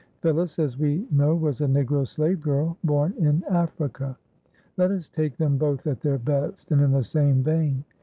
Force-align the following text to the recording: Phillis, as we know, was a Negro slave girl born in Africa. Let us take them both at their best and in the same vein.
Phillis, 0.23 0.57
as 0.57 0.79
we 0.79 1.05
know, 1.11 1.35
was 1.35 1.61
a 1.61 1.67
Negro 1.67 2.07
slave 2.07 2.41
girl 2.41 2.75
born 2.83 3.13
in 3.19 3.43
Africa. 3.51 4.17
Let 4.75 4.89
us 4.89 5.07
take 5.09 5.37
them 5.37 5.59
both 5.59 5.85
at 5.85 6.01
their 6.01 6.17
best 6.17 6.71
and 6.71 6.81
in 6.81 6.91
the 6.91 7.03
same 7.03 7.43
vein. 7.43 7.83